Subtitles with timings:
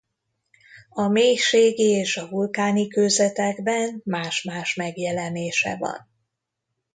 [0.89, 6.09] A mélységi és a vulkáni kőzetekben más-más megjelenése van.